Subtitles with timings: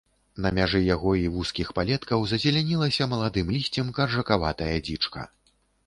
[0.45, 5.33] На мяжы яго і вузкіх палеткаў зазелянілася маладым лісцем каржакаватая дзічка.